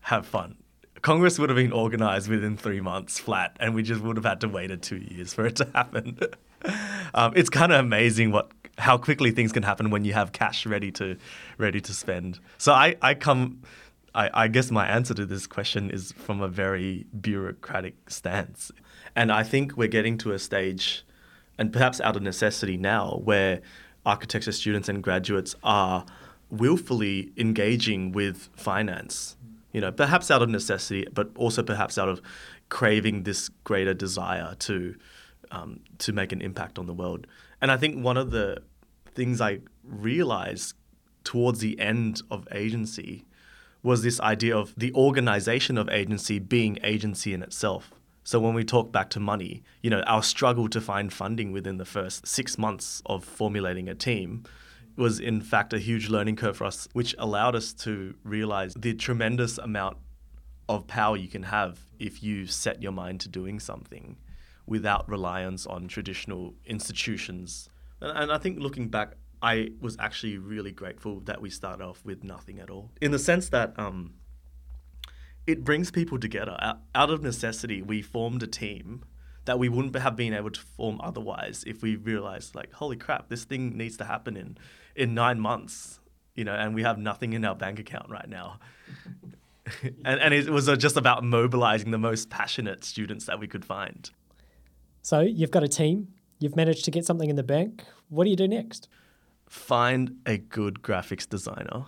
have 0.03 0.27
fun, 0.27 0.57
Congress 1.03 1.39
would 1.39 1.51
have 1.51 1.57
been 1.57 1.73
organized 1.73 2.29
within 2.29 2.57
three 2.57 2.81
months 2.81 3.19
flat, 3.19 3.57
and 3.59 3.75
we 3.75 3.83
just 3.83 4.01
would 4.01 4.17
have 4.17 4.25
had 4.25 4.41
to 4.41 4.49
wait 4.49 4.71
a 4.71 4.77
two 4.77 4.99
years 4.99 5.35
for 5.35 5.45
it 5.47 5.57
to 5.57 5.69
happen. 5.75 6.19
um, 7.15 7.33
it's 7.37 7.51
kind 7.51 7.73
of 7.73 7.81
amazing 7.81 8.31
what 8.31 8.51
how 8.79 8.97
quickly 8.97 9.31
things 9.31 9.53
can 9.53 9.63
happen 9.63 9.91
when 9.91 10.05
you 10.05 10.15
have 10.15 10.33
cash 10.33 10.65
ready 10.65 10.91
to 10.93 11.17
ready 11.59 11.81
to 11.81 11.93
spend. 11.93 12.39
So 12.57 12.73
I, 12.73 12.97
I 13.03 13.15
come 13.15 13.63
I, 14.15 14.31
I 14.33 14.49
guess 14.49 14.71
my 14.71 14.87
answer 14.87 15.13
to 15.15 15.27
this 15.27 15.47
question 15.47 15.91
is 15.91 16.13
from 16.13 16.41
a 16.41 16.49
very 16.49 17.07
bureaucratic 17.21 18.11
stance. 18.11 18.71
And 19.17 19.33
I 19.33 19.43
think 19.43 19.77
we're 19.77 19.89
getting 19.89 20.17
to 20.19 20.33
a 20.33 20.39
stage, 20.39 21.05
and 21.59 21.73
perhaps 21.73 22.01
out 22.01 22.17
of 22.17 22.23
necessity 22.23 22.77
now, 22.77 23.21
where 23.25 23.61
architecture 24.07 24.53
students 24.53 24.89
and 24.89 25.03
graduates 25.03 25.55
are 25.63 26.07
willfully 26.51 27.33
engaging 27.37 28.13
with 28.13 28.49
finance 28.55 29.37
You 29.73 29.81
know, 29.81 29.93
perhaps 29.93 30.31
out 30.31 30.43
of 30.43 30.49
necessity, 30.49 31.07
but 31.13 31.31
also 31.35 31.63
perhaps 31.63 31.97
out 31.99 32.09
of 32.09 32.21
craving 32.69 33.23
this 33.23 33.49
greater 33.65 33.95
desire 33.95 34.55
to 34.61 34.95
um, 35.51 35.81
to 35.99 36.13
make 36.13 36.33
an 36.33 36.41
impact 36.41 36.79
on 36.79 36.87
the 36.87 36.95
world. 36.95 37.27
And 37.61 37.71
I 37.71 37.77
think 37.77 38.03
one 38.03 38.17
of 38.17 38.31
the 38.31 38.63
things 39.15 39.41
I 39.41 39.61
realized 39.85 40.75
towards 41.25 41.61
the 41.61 41.79
end 41.79 42.23
of 42.31 42.49
agency 42.51 43.25
was 43.83 44.03
this 44.03 44.21
idea 44.21 44.57
of 44.57 44.75
the 44.77 44.93
organization 44.95 45.77
of 45.77 45.89
agency 45.89 46.39
being 46.39 46.79
agency 46.83 47.35
in 47.35 47.43
itself. 47.43 47.93
So 48.25 48.39
when 48.39 48.55
we 48.55 48.65
talk 48.65 48.93
back 48.93 49.11
to 49.11 49.21
money, 49.21 49.63
you 49.83 49.91
know, 49.91 50.01
our 50.03 50.23
struggle 50.23 50.69
to 50.69 50.81
find 50.81 51.13
funding 51.13 51.51
within 51.51 51.79
the 51.79 51.85
first 51.85 52.27
six 52.27 52.57
months 52.57 53.03
of 53.07 53.25
formulating 53.25 53.89
a 53.89 53.95
team 53.95 54.45
was 54.97 55.19
in 55.21 55.41
fact 55.41 55.73
a 55.73 55.79
huge 55.79 56.09
learning 56.09 56.37
curve 56.37 56.57
for 56.57 56.65
us, 56.65 56.89
which 56.93 57.15
allowed 57.19 57.55
us 57.55 57.73
to 57.73 58.15
realize 58.25 58.75
the 58.75 58.95
tremendous 58.95 59.59
amount 59.59 59.97
of 60.69 60.87
power 60.87 61.17
you 61.17 61.29
can 61.29 61.45
have 61.45 61.81
if 61.99 62.23
you 62.23 62.47
set 62.47 62.83
your 62.83 62.93
mind 62.93 63.21
to 63.21 63.29
doing 63.29 63.61
something 63.61 64.17
without 64.67 65.09
reliance 65.09 65.67
on 65.67 65.89
traditional 65.89 66.55
institutions. 66.65 67.69
And, 68.01 68.33
I 68.33 68.39
think 68.39 68.59
looking 68.59 68.89
back, 68.89 69.15
I 69.43 69.71
was 69.81 69.97
actually 69.99 70.39
really 70.39 70.73
grateful 70.73 71.21
that 71.21 71.41
we 71.41 71.51
started 71.51 71.85
off 71.85 72.05
with 72.05 72.23
nothing 72.23 72.61
at 72.61 72.71
all. 72.71 72.91
In 73.01 73.11
the 73.11 73.19
sense 73.19 73.49
that 73.51 73.75
um, 73.77 74.15
it 75.47 75.65
brings 75.65 75.91
people 75.91 76.19
together. 76.19 76.57
Out 76.95 77.11
of 77.11 77.23
necessity, 77.23 77.83
we 77.83 78.03
formed 78.03 78.43
a 78.43 78.47
team 78.47 79.05
that 79.45 79.59
we 79.59 79.69
wouldn't 79.69 79.97
have 79.97 80.17
been 80.17 80.35
able 80.35 80.51
to 80.51 80.61
form 80.61 81.01
otherwise 81.03 81.65
if 81.67 81.83
we 81.83 81.97
realized, 81.97 82.55
like, 82.55 82.73
holy 82.73 82.97
crap, 82.97 83.29
this 83.29 83.45
thing 83.45 83.77
needs 83.77 83.97
to 83.97 84.05
happen 84.05 84.37
in, 84.37 84.57
in 84.95 85.15
nine 85.15 85.41
months, 85.41 86.01
you 86.35 86.45
know, 86.45 86.55
and 86.55 86.75
we 86.75 86.83
have 86.83 86.99
nothing 86.99 87.33
in 87.33 87.45
our 87.45 87.55
bank 87.55 87.79
account 87.79 88.09
right 88.09 88.29
now. 88.29 88.61
and, 90.05 90.21
and 90.21 90.35
it 90.35 90.49
was 90.49 90.69
uh, 90.69 90.77
just 90.77 90.97
about 90.97 91.25
mobilizing 91.25 91.91
the 91.91 91.99
most 91.99 92.31
passionate 92.31 92.85
students 92.85 93.27
that 93.27 93.41
we 93.41 93.47
could 93.47 93.65
find. 93.65 94.11
So 95.03 95.21
you've 95.21 95.51
got 95.51 95.65
a 95.65 95.69
team, 95.69 96.09
you've 96.39 96.57
managed 96.57 96.85
to 96.85 96.91
get 96.91 97.05
something 97.05 97.29
in 97.29 97.37
the 97.37 97.43
bank. 97.43 97.85
What 98.09 98.25
do 98.25 98.31
you 98.31 98.37
do 98.37 98.47
next? 98.47 98.89
Find 99.49 100.17
a 100.25 100.39
good 100.39 100.83
graphics 100.83 101.29
designer 101.29 101.87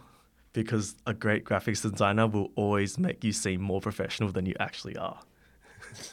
because 0.53 0.97
a 1.07 1.15
great 1.15 1.45
graphics 1.45 1.89
designer 1.89 2.27
will 2.27 2.51
always 2.57 2.99
make 2.99 3.23
you 3.23 3.33
seem 3.33 3.61
more 3.61 3.81
professional 3.81 4.31
than 4.31 4.47
you 4.47 4.55
actually 4.59 4.97
are. 4.97 5.21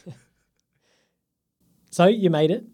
so 1.91 2.07
you 2.07 2.29
made 2.29 2.49
it. 2.49 2.65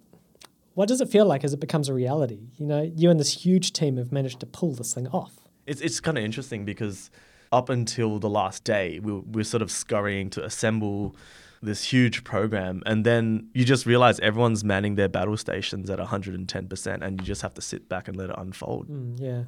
What 0.76 0.88
does 0.88 1.02
it 1.02 1.10
feel 1.10 1.26
like 1.26 1.44
as 1.44 1.54
it 1.54 1.60
becomes 1.60 1.90
a 1.90 1.94
reality? 1.94 2.40
You 2.58 2.68
know, 2.68 2.90
you 2.96 3.10
and 3.10 3.20
this 3.20 3.44
huge 3.46 3.74
team 3.74 3.98
have 3.98 4.12
managed 4.12 4.40
to 4.42 4.46
pull 4.46 4.74
this 4.74 4.94
thing 4.94 5.08
off. 5.08 5.34
It's, 5.66 5.82
it's 5.82 6.00
kind 6.00 6.18
of 6.18 6.24
interesting 6.24 6.64
because 6.64 7.10
up 7.52 7.70
until 7.70 8.20
the 8.20 8.30
last 8.30 8.64
day, 8.64 9.00
we 9.00 9.12
we're 9.12 9.44
sort 9.44 9.64
of 9.64 9.72
scurrying 9.72 10.30
to 10.32 10.46
assemble 10.46 11.16
this 11.62 11.84
huge 11.84 12.24
program 12.24 12.84
and 12.86 13.04
then 13.04 13.50
you 13.54 13.66
just 13.66 13.86
realize 13.86 14.20
everyone's 14.20 14.64
manning 14.64 14.96
their 14.96 15.10
battle 15.10 15.36
stations 15.38 15.90
at 15.90 16.00
110% 16.00 17.02
and 17.02 17.20
you 17.20 17.26
just 17.26 17.42
have 17.42 17.54
to 17.54 17.62
sit 17.62 17.90
back 17.90 18.08
and 18.08 18.16
let 18.16 18.30
it 18.30 18.36
unfold 18.38 18.88
mm, 18.88 19.20
yeah 19.20 19.44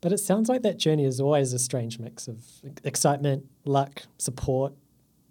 but 0.00 0.12
it 0.12 0.18
sounds 0.18 0.48
like 0.48 0.62
that 0.62 0.76
journey 0.76 1.04
is 1.04 1.20
always 1.20 1.52
a 1.52 1.58
strange 1.58 1.98
mix 1.98 2.26
of 2.26 2.44
excitement 2.82 3.46
luck 3.64 4.02
support 4.18 4.72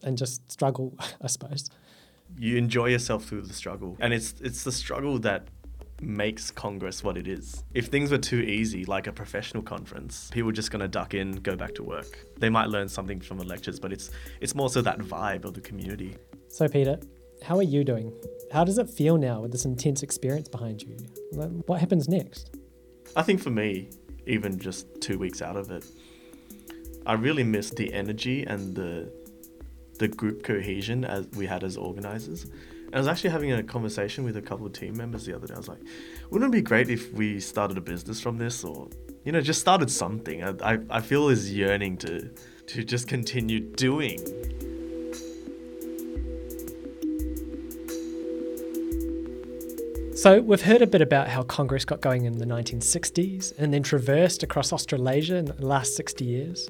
and 0.03 0.17
just 0.17 0.49
struggle 0.49 0.97
i 1.21 1.27
suppose 1.27 1.69
you 2.37 2.57
enjoy 2.57 2.87
yourself 2.87 3.25
through 3.25 3.41
the 3.41 3.53
struggle 3.53 3.97
and 3.99 4.13
it's 4.13 4.35
it's 4.41 4.63
the 4.63 4.71
struggle 4.71 5.19
that 5.19 5.47
makes 6.01 6.51
Congress 6.51 7.03
what 7.03 7.17
it 7.17 7.27
is. 7.27 7.63
If 7.73 7.87
things 7.87 8.11
were 8.11 8.17
too 8.17 8.39
easy, 8.39 8.85
like 8.85 9.07
a 9.07 9.11
professional 9.11 9.63
conference, 9.63 10.29
people 10.31 10.49
are 10.49 10.53
just 10.53 10.71
going 10.71 10.81
to 10.81 10.87
duck 10.87 11.13
in, 11.13 11.33
go 11.33 11.55
back 11.55 11.75
to 11.75 11.83
work. 11.83 12.25
They 12.37 12.49
might 12.49 12.69
learn 12.69 12.87
something 12.87 13.19
from 13.19 13.37
the 13.37 13.45
lectures, 13.45 13.79
but 13.79 13.91
it's 13.91 14.11
it's 14.41 14.55
more 14.55 14.69
so 14.69 14.81
that 14.81 14.99
vibe 14.99 15.45
of 15.45 15.53
the 15.53 15.61
community. 15.61 16.17
So, 16.49 16.67
Peter, 16.67 16.99
how 17.43 17.57
are 17.57 17.63
you 17.63 17.83
doing? 17.83 18.13
How 18.51 18.63
does 18.63 18.77
it 18.77 18.89
feel 18.89 19.17
now 19.17 19.41
with 19.41 19.51
this 19.51 19.65
intense 19.65 20.03
experience 20.03 20.47
behind 20.47 20.81
you? 20.81 20.97
What 21.31 21.79
happens 21.79 22.07
next? 22.07 22.55
I 23.15 23.21
think 23.21 23.41
for 23.41 23.49
me, 23.49 23.89
even 24.25 24.59
just 24.59 25.01
two 25.01 25.17
weeks 25.17 25.41
out 25.41 25.55
of 25.55 25.71
it, 25.71 25.85
I 27.05 27.13
really 27.13 27.43
missed 27.43 27.75
the 27.75 27.93
energy 27.93 28.43
and 28.43 28.75
the 28.75 29.11
the 29.99 30.07
group 30.07 30.43
cohesion 30.43 31.05
as 31.05 31.27
we 31.35 31.45
had 31.45 31.63
as 31.63 31.77
organizers. 31.77 32.45
And 32.87 32.95
I 32.95 32.97
was 32.97 33.07
actually 33.07 33.29
having 33.29 33.51
a 33.51 33.61
conversation 33.61 34.23
with 34.23 34.35
a 34.35 34.41
couple 34.41 34.65
of 34.65 34.73
team 34.73 34.97
members 34.97 35.25
the 35.25 35.35
other 35.35 35.45
day. 35.45 35.53
I 35.53 35.57
was 35.57 35.67
like, 35.67 35.81
wouldn't 36.31 36.51
it 36.51 36.57
be 36.57 36.61
great 36.63 36.89
if 36.89 37.13
we 37.13 37.39
started 37.39 37.77
a 37.77 37.81
business 37.81 38.19
from 38.19 38.37
this 38.37 38.63
or, 38.63 38.89
you 39.23 39.31
know, 39.31 39.41
just 39.41 39.59
started 39.61 39.91
something? 39.91 40.43
I, 40.43 40.73
I, 40.73 40.79
I 40.89 41.01
feel 41.01 41.27
this 41.27 41.49
yearning 41.49 41.97
to, 41.97 42.31
to 42.67 42.83
just 42.83 43.07
continue 43.07 43.59
doing. 43.59 44.19
So, 50.21 50.41
we've 50.41 50.63
heard 50.63 50.81
a 50.81 50.87
bit 50.87 51.01
about 51.01 51.29
how 51.29 51.43
Congress 51.43 51.85
got 51.85 52.01
going 52.01 52.25
in 52.25 52.39
the 52.39 52.45
1960s 52.45 53.57
and 53.57 53.73
then 53.73 53.83
traversed 53.83 54.43
across 54.43 54.73
Australasia 54.73 55.37
in 55.37 55.45
the 55.45 55.65
last 55.65 55.95
60 55.95 56.25
years, 56.25 56.67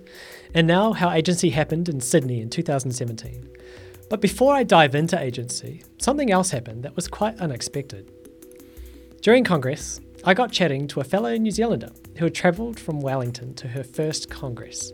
and 0.53 0.67
now 0.67 0.93
how 0.93 1.09
agency 1.09 1.49
happened 1.49 1.89
in 1.89 1.99
Sydney 1.99 2.41
in 2.41 2.51
2017. 2.51 3.49
But 4.07 4.21
before 4.21 4.53
I 4.53 4.61
dive 4.61 4.93
into 4.93 5.19
agency, 5.19 5.81
something 5.97 6.29
else 6.31 6.51
happened 6.51 6.83
that 6.83 6.95
was 6.95 7.07
quite 7.07 7.39
unexpected. 7.39 8.11
During 9.23 9.43
Congress, 9.43 9.99
I 10.23 10.35
got 10.35 10.51
chatting 10.51 10.87
to 10.89 10.99
a 10.99 11.03
fellow 11.03 11.35
New 11.35 11.49
Zealander 11.49 11.89
who 12.19 12.25
had 12.25 12.35
travelled 12.35 12.79
from 12.79 13.01
Wellington 13.01 13.55
to 13.55 13.69
her 13.69 13.83
first 13.83 14.29
Congress, 14.29 14.93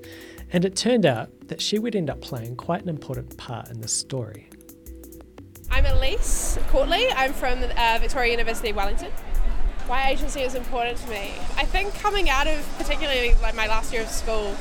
and 0.54 0.64
it 0.64 0.78
turned 0.78 1.06
out 1.06 1.50
that 1.50 1.60
she 1.60 1.78
would 1.78 1.94
end 1.94 2.10
up 2.10 2.22
playing 2.22 2.56
quite 2.56 2.84
an 2.84 2.88
important 2.88 3.36
part 3.36 3.70
in 3.70 3.82
this 3.82 3.92
story. 3.92 4.48
Elise 5.96 6.60
Courtley. 6.70 7.08
I'm 7.16 7.32
from 7.32 7.64
uh, 7.64 7.98
Victoria 8.02 8.32
University 8.32 8.74
Wellington. 8.74 9.12
Why 9.88 10.10
agency 10.10 10.42
is 10.42 10.54
important 10.54 10.98
to 10.98 11.10
me? 11.10 11.32
I 11.56 11.66
think 11.66 11.94
coming 11.96 12.30
out 12.30 12.48
of 12.48 12.68
particularly 12.78 13.34
like 13.42 13.56
my 13.56 13.68
last 13.68 13.94
year 13.94 14.02
of 14.02 14.10
school, 14.10 14.56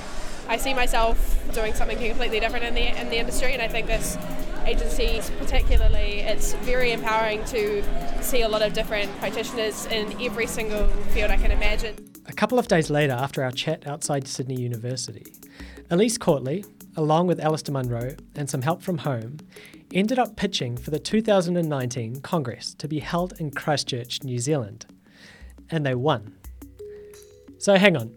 I 0.49 0.59
see 0.59 0.75
myself 0.75 1.17
doing 1.53 1.75
something 1.75 1.99
completely 1.99 2.39
different 2.39 2.65
in 2.65 2.75
the 2.75 3.01
in 3.01 3.09
the 3.11 3.17
industry, 3.17 3.53
and 3.53 3.61
I 3.61 3.69
think 3.69 3.89
this 3.89 4.17
agency 4.65 5.21
particularly, 5.39 6.21
it's 6.21 6.55
very 6.55 6.93
empowering 6.93 7.45
to 7.47 7.83
see 8.23 8.43
a 8.43 8.49
lot 8.49 8.63
of 8.63 8.73
different 8.73 9.11
practitioners 9.19 9.87
in 9.87 10.21
every 10.23 10.47
single 10.47 10.87
field 11.13 11.31
I 11.31 11.37
can 11.37 11.51
imagine. 11.51 11.97
A 12.27 12.33
couple 12.33 12.59
of 12.59 12.69
days 12.69 12.91
later, 12.91 13.13
after 13.13 13.43
our 13.43 13.51
chat 13.51 13.87
outside 13.87 14.29
Sydney 14.29 14.61
University, 14.61 15.27
Elise 15.91 16.17
Courtley, 16.17 16.65
along 16.97 17.27
with 17.27 17.41
Alistair 17.41 17.73
Munro 17.73 18.15
and 18.35 18.49
some 18.49 18.63
help 18.63 18.83
from 18.83 18.99
home, 18.99 19.39
ended 19.93 20.19
up 20.19 20.37
pitching 20.37 20.77
for 20.77 20.91
the 20.91 20.99
2019 20.99 22.21
Congress 22.21 22.75
to 22.75 22.89
be 22.89 22.99
held 22.99 23.35
in 23.41 23.51
Christchurch, 23.51 24.23
New 24.23 24.39
Zealand. 24.39 24.87
And 25.71 25.85
they 25.85 25.95
won. 25.95 26.35
So 27.59 27.77
hang 27.77 27.97
on, 27.97 28.15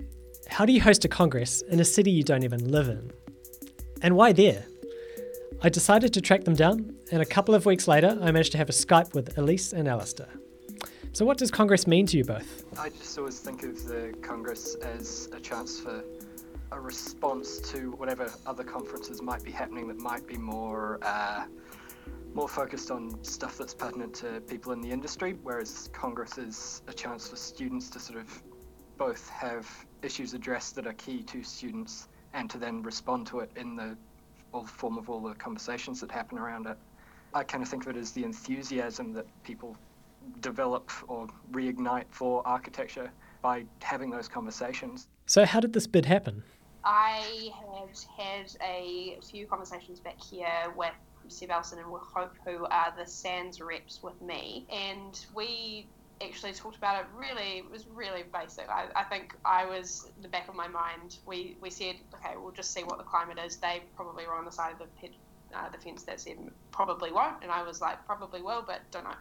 how 0.50 0.65
do 0.65 0.74
you 0.74 0.81
host 0.81 1.05
a 1.05 1.07
Congress 1.07 1.62
in 1.62 1.79
a 1.79 1.86
city 1.86 2.12
you 2.12 2.24
don't 2.24 2.43
even 2.43 2.72
live 2.72 2.89
in? 2.89 3.12
And 4.01 4.15
why 4.15 4.31
there? 4.31 4.65
I 5.62 5.69
decided 5.69 6.13
to 6.13 6.22
track 6.22 6.43
them 6.43 6.55
down, 6.55 6.93
and 7.12 7.22
a 7.22 7.25
couple 7.25 7.55
of 7.55 7.65
weeks 7.65 7.88
later, 7.88 8.17
I 8.22 8.31
managed 8.31 8.51
to 8.51 8.57
have 8.60 8.69
a 8.69 8.74
Skype 8.74 9.15
with 9.15 9.38
Elise 9.38 9.74
and 9.74 9.88
Alistair. 9.88 10.29
So, 11.13 11.25
what 11.25 11.39
does 11.39 11.50
Congress 11.50 11.88
mean 11.88 12.05
to 12.07 12.17
you 12.17 12.24
both? 12.24 12.63
I 12.77 12.89
just 12.89 13.17
always 13.17 13.39
think 13.39 13.63
of 13.63 13.86
the 13.86 14.13
Congress 14.22 14.75
as 14.75 15.29
a 15.34 15.39
chance 15.39 15.79
for 15.79 16.03
a 16.71 16.79
response 16.79 17.59
to 17.59 17.91
whatever 17.91 18.31
other 18.45 18.63
conferences 18.63 19.21
might 19.21 19.43
be 19.43 19.51
happening 19.51 19.88
that 19.88 19.97
might 19.97 20.27
be 20.27 20.38
more 20.38 21.00
uh, 21.01 21.45
more 22.33 22.47
focused 22.47 22.91
on 22.91 23.24
stuff 23.24 23.57
that's 23.57 23.74
pertinent 23.74 24.13
to 24.13 24.41
people 24.41 24.71
in 24.71 24.79
the 24.79 24.91
industry, 24.91 25.36
whereas 25.41 25.89
Congress 25.91 26.38
is 26.38 26.83
a 26.88 26.93
chance 26.93 27.27
for 27.27 27.36
students 27.36 27.89
to 27.89 28.00
sort 28.00 28.19
of 28.19 28.43
both 28.97 29.27
have 29.29 29.67
issues 30.03 30.33
addressed 30.33 30.75
that 30.75 30.86
are 30.86 30.93
key 30.93 31.24
to 31.24 31.41
students 31.41 32.09
and 32.33 32.50
to 32.50 32.57
then 32.57 32.83
respond 32.83 33.25
to 33.25 33.39
it 33.39 33.50
in 33.55 33.75
the 33.75 33.97
form 34.65 34.97
of 34.97 35.09
all 35.09 35.19
the 35.19 35.33
conversations 35.36 36.00
that 36.01 36.12
happen 36.12 36.38
around 36.38 36.67
it. 36.67 36.77
I 37.33 37.43
kind 37.43 37.63
of 37.63 37.69
think 37.69 37.83
of 37.88 37.95
it 37.95 38.00
as 38.00 38.12
the 38.12 38.24
enthusiasm 38.24 39.13
that 39.13 39.25
people 39.43 39.75
develop 40.39 40.91
or 41.07 41.27
reignite 41.51 42.05
for 42.09 42.45
architecture 42.47 43.09
by 43.41 43.65
having 43.81 44.09
those 44.09 44.27
conversations. 44.27 45.07
So, 45.25 45.45
how 45.45 45.59
did 45.59 45.74
this 45.74 45.88
bid 45.88 46.05
happen? 46.05 46.43
I 46.89 47.51
have 47.60 47.89
had 48.17 48.56
a 48.63 49.20
few 49.29 49.46
conversations 49.46 50.00
back 50.00 50.15
here 50.24 50.72
with 50.77 50.94
Seb 51.27 51.51
Elson 51.51 51.79
and 51.79 51.91
with 51.91 52.03
Hope, 52.15 52.34
who 52.46 52.65
are 52.65 52.94
the 52.98 53.06
SANS 53.06 53.60
reps 53.60 54.01
with 54.01 54.22
me, 54.22 54.65
and 54.72 55.20
we 55.36 55.89
actually 56.22 56.53
talked 56.53 56.77
about 56.77 57.01
it 57.01 57.08
really 57.13 57.58
it 57.58 57.70
was 57.70 57.86
really 57.88 58.24
basic. 58.34 58.70
I, 58.70 58.86
I 58.96 59.03
think 59.03 59.36
I 59.44 59.65
was 59.65 60.10
in 60.15 60.22
the 60.24 60.29
back 60.29 60.48
of 60.48 60.56
my 60.56 60.67
mind 60.67 61.17
we 61.27 61.58
we 61.62 61.70
said 61.70 61.96
okay 62.15 62.36
we'll 62.41 62.53
just 62.53 62.74
see 62.74 62.84
what 62.84 62.98
the 62.98 63.03
climate 63.03 63.38
is. 63.46 63.58
They 63.58 63.84
probably 63.96 64.25
were 64.25 64.34
on 64.34 64.46
the 64.46 64.51
side 64.51 64.72
of 64.72 64.79
the, 64.79 65.10
uh, 65.56 65.70
the 65.70 65.77
fence 65.77 66.03
that 66.03 66.22
said 66.22 66.38
probably 66.72 67.12
won't. 67.12 67.44
And 67.44 67.51
I 67.51 67.63
was 67.63 67.82
like 67.82 68.03
probably 68.06 68.41
will 68.41 68.63
but 68.65 68.82
don't 68.91 69.03
know 69.03 69.15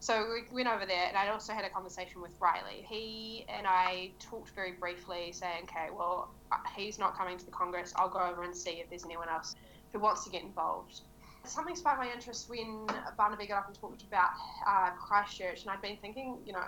So 0.00 0.26
we 0.32 0.54
went 0.54 0.68
over 0.68 0.86
there, 0.86 1.08
and 1.08 1.16
I 1.16 1.28
also 1.28 1.52
had 1.52 1.64
a 1.64 1.70
conversation 1.70 2.20
with 2.20 2.38
Riley. 2.40 2.84
He 2.88 3.44
and 3.48 3.66
I 3.66 4.12
talked 4.18 4.50
very 4.54 4.72
briefly, 4.72 5.32
saying, 5.32 5.64
"Okay, 5.64 5.88
well, 5.90 6.30
uh, 6.52 6.56
he's 6.76 6.98
not 6.98 7.16
coming 7.16 7.38
to 7.38 7.44
the 7.44 7.50
Congress. 7.50 7.92
I'll 7.96 8.08
go 8.08 8.20
over 8.20 8.42
and 8.42 8.56
see 8.56 8.80
if 8.80 8.88
there's 8.88 9.04
anyone 9.04 9.28
else 9.28 9.56
who 9.92 9.98
wants 9.98 10.24
to 10.24 10.30
get 10.30 10.42
involved." 10.42 11.00
Something 11.44 11.76
sparked 11.76 12.00
my 12.00 12.10
interest 12.10 12.48
when 12.48 12.86
Barnaby 13.16 13.46
got 13.46 13.58
up 13.58 13.66
and 13.68 13.76
talked 13.78 14.02
about 14.02 14.30
uh, 14.66 14.90
Christchurch, 14.90 15.62
and 15.62 15.70
I'd 15.70 15.80
been 15.80 15.96
thinking, 15.98 16.38
you 16.44 16.52
know, 16.52 16.64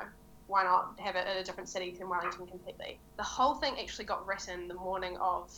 why 0.47 0.65
not 0.65 0.99
have 0.99 1.17
it 1.17 1.27
in 1.27 1.37
a 1.37 1.45
different 1.45 1.69
city 1.69 1.95
than 1.99 2.09
Wellington 2.09 2.47
completely? 2.47 2.99
The 3.17 3.23
whole 3.23 3.55
thing 3.55 3.79
actually 3.79 4.07
got 4.07 4.27
written 4.27 4.69
the 4.69 4.75
morning 4.75 5.17
of 5.19 5.51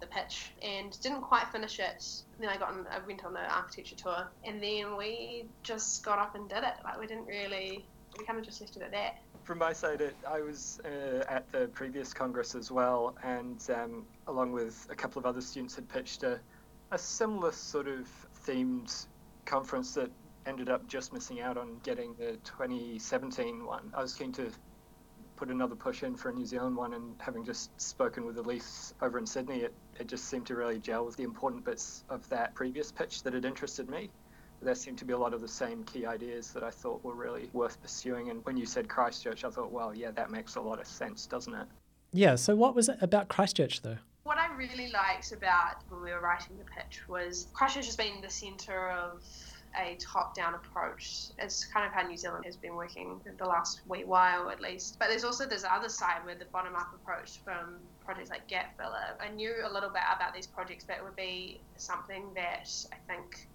the 0.00 0.06
pitch 0.06 0.52
and 0.62 0.98
didn't 1.00 1.22
quite 1.22 1.48
finish 1.48 1.78
it. 1.78 2.04
Then 2.38 2.48
I 2.48 2.56
got 2.56 2.70
on, 2.70 2.86
I 2.90 2.98
went 3.06 3.24
on 3.24 3.32
the 3.32 3.40
architecture 3.40 3.96
tour, 3.96 4.28
and 4.44 4.62
then 4.62 4.96
we 4.96 5.46
just 5.62 6.04
got 6.04 6.18
up 6.18 6.34
and 6.34 6.48
did 6.48 6.58
it. 6.58 6.74
Like 6.84 6.98
we 6.98 7.06
didn't 7.06 7.26
really, 7.26 7.86
we 8.18 8.24
kind 8.24 8.38
of 8.38 8.44
just 8.44 8.60
left 8.60 8.76
it 8.76 8.82
at 8.82 8.92
that. 8.92 9.18
From 9.44 9.58
my 9.58 9.72
side, 9.72 10.00
it, 10.00 10.16
I 10.28 10.40
was 10.40 10.80
uh, 10.84 11.24
at 11.28 11.50
the 11.52 11.68
previous 11.68 12.12
congress 12.12 12.54
as 12.54 12.70
well, 12.70 13.16
and 13.22 13.64
um, 13.74 14.04
along 14.26 14.52
with 14.52 14.86
a 14.90 14.94
couple 14.94 15.20
of 15.20 15.26
other 15.26 15.40
students, 15.40 15.76
had 15.76 15.88
pitched 15.88 16.24
a, 16.24 16.40
a 16.90 16.98
similar 16.98 17.52
sort 17.52 17.86
of 17.86 18.08
themed 18.44 19.06
conference 19.44 19.94
that 19.94 20.10
ended 20.46 20.68
up 20.68 20.86
just 20.88 21.12
missing 21.12 21.40
out 21.40 21.56
on 21.56 21.76
getting 21.82 22.14
the 22.18 22.38
2017 22.44 23.64
one. 23.64 23.92
I 23.94 24.02
was 24.02 24.14
keen 24.14 24.32
to 24.32 24.50
put 25.36 25.50
another 25.50 25.74
push 25.74 26.02
in 26.02 26.16
for 26.16 26.30
a 26.30 26.32
New 26.32 26.46
Zealand 26.46 26.76
one, 26.76 26.94
and 26.94 27.14
having 27.18 27.44
just 27.44 27.78
spoken 27.80 28.26
with 28.26 28.38
Elise 28.38 28.94
over 29.02 29.18
in 29.18 29.26
Sydney, 29.26 29.60
it, 29.60 29.74
it 29.98 30.06
just 30.06 30.26
seemed 30.26 30.46
to 30.46 30.54
really 30.54 30.78
gel 30.78 31.04
with 31.04 31.16
the 31.16 31.22
important 31.22 31.64
bits 31.64 32.04
of 32.08 32.28
that 32.28 32.54
previous 32.54 32.92
pitch 32.92 33.22
that 33.22 33.34
had 33.34 33.44
interested 33.44 33.88
me. 33.88 34.10
There 34.62 34.74
seemed 34.74 34.98
to 34.98 35.04
be 35.04 35.12
a 35.12 35.18
lot 35.18 35.34
of 35.34 35.40
the 35.40 35.48
same 35.48 35.84
key 35.84 36.06
ideas 36.06 36.52
that 36.52 36.62
I 36.62 36.70
thought 36.70 37.04
were 37.04 37.14
really 37.14 37.50
worth 37.52 37.80
pursuing. 37.82 38.30
And 38.30 38.44
when 38.44 38.56
you 38.56 38.64
said 38.64 38.88
Christchurch, 38.88 39.44
I 39.44 39.50
thought, 39.50 39.70
well, 39.70 39.94
yeah, 39.94 40.10
that 40.12 40.30
makes 40.30 40.56
a 40.56 40.60
lot 40.60 40.80
of 40.80 40.86
sense, 40.86 41.26
doesn't 41.26 41.54
it? 41.54 41.66
Yeah, 42.12 42.36
so 42.36 42.56
what 42.56 42.74
was 42.74 42.88
it 42.88 42.96
about 43.00 43.28
Christchurch 43.28 43.82
though? 43.82 43.98
What 44.22 44.38
I 44.38 44.52
really 44.56 44.90
liked 44.90 45.32
about 45.32 45.82
when 45.88 46.02
we 46.02 46.10
were 46.10 46.20
writing 46.20 46.56
the 46.56 46.64
pitch 46.64 47.06
was 47.08 47.48
Christchurch 47.52 47.86
has 47.86 47.96
been 47.96 48.20
the 48.22 48.30
centre 48.30 48.88
of 48.88 49.22
a 49.78 49.96
top-down 49.96 50.54
approach. 50.54 51.28
It's 51.38 51.64
kind 51.64 51.86
of 51.86 51.92
how 51.92 52.06
New 52.06 52.16
Zealand 52.16 52.44
has 52.44 52.56
been 52.56 52.74
working 52.74 53.20
the 53.38 53.44
last 53.44 53.80
wee 53.86 54.04
while, 54.04 54.50
at 54.50 54.60
least. 54.60 54.98
But 54.98 55.08
there's 55.08 55.24
also 55.24 55.46
this 55.46 55.64
other 55.68 55.88
side 55.88 56.24
where 56.24 56.34
the 56.34 56.46
bottom-up 56.46 56.94
approach 56.94 57.40
from 57.44 57.76
projects 58.04 58.30
like 58.30 58.46
Gap 58.46 58.76
Filler. 58.76 59.16
I 59.20 59.28
knew 59.28 59.54
a 59.64 59.72
little 59.72 59.90
bit 59.90 60.02
about 60.14 60.34
these 60.34 60.46
projects, 60.46 60.84
but 60.84 60.96
it 60.96 61.04
would 61.04 61.16
be 61.16 61.60
something 61.76 62.24
that 62.34 62.68
I 62.92 62.96
think 63.12 63.48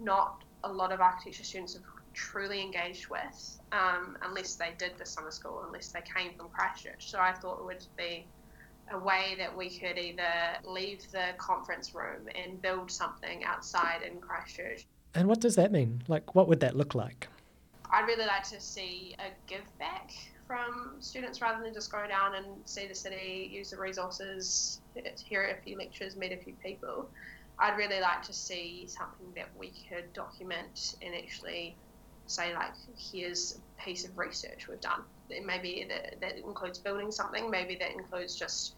not 0.00 0.42
a 0.64 0.72
lot 0.72 0.92
of 0.92 1.00
architecture 1.00 1.44
students 1.44 1.74
have 1.74 1.82
truly 2.14 2.62
engaged 2.62 3.08
with, 3.08 3.60
um, 3.72 4.16
unless 4.22 4.54
they 4.54 4.72
did 4.78 4.92
the 4.98 5.06
summer 5.06 5.30
school, 5.30 5.62
unless 5.66 5.88
they 5.88 6.00
came 6.00 6.32
from 6.36 6.48
Christchurch. 6.48 7.10
So 7.10 7.20
I 7.20 7.32
thought 7.32 7.60
it 7.60 7.64
would 7.64 7.84
be 7.96 8.26
a 8.90 8.98
way 8.98 9.34
that 9.38 9.54
we 9.54 9.68
could 9.68 9.98
either 9.98 10.22
leave 10.64 11.10
the 11.10 11.34
conference 11.38 11.94
room 11.94 12.28
and 12.34 12.60
build 12.62 12.90
something 12.90 13.44
outside 13.44 14.02
in 14.02 14.20
Christchurch 14.20 14.86
and 15.16 15.26
what 15.26 15.40
does 15.40 15.56
that 15.56 15.72
mean? 15.72 16.02
Like, 16.08 16.34
what 16.34 16.46
would 16.46 16.60
that 16.60 16.76
look 16.76 16.94
like? 16.94 17.26
I'd 17.90 18.06
really 18.06 18.26
like 18.26 18.44
to 18.50 18.60
see 18.60 19.16
a 19.18 19.30
give 19.46 19.64
back 19.78 20.12
from 20.46 20.96
students 21.00 21.40
rather 21.40 21.64
than 21.64 21.72
just 21.72 21.90
go 21.90 22.06
down 22.06 22.34
and 22.36 22.46
see 22.66 22.86
the 22.86 22.94
city, 22.94 23.48
use 23.50 23.70
the 23.70 23.78
resources, 23.78 24.80
hear 25.24 25.56
a 25.58 25.62
few 25.62 25.78
lectures, 25.78 26.16
meet 26.16 26.32
a 26.32 26.36
few 26.36 26.52
people. 26.62 27.08
I'd 27.58 27.76
really 27.76 28.00
like 28.00 28.22
to 28.24 28.32
see 28.32 28.86
something 28.86 29.26
that 29.34 29.48
we 29.58 29.72
could 29.88 30.12
document 30.12 30.96
and 31.00 31.14
actually 31.14 31.74
say, 32.26 32.52
like, 32.54 32.72
here's 32.96 33.58
a 33.78 33.82
piece 33.82 34.04
of 34.04 34.16
research 34.18 34.68
we've 34.68 34.80
done. 34.80 35.00
Maybe 35.44 35.86
that, 35.88 36.20
that 36.20 36.36
includes 36.38 36.78
building 36.78 37.10
something, 37.10 37.50
maybe 37.50 37.76
that 37.76 37.92
includes 37.92 38.36
just 38.36 38.74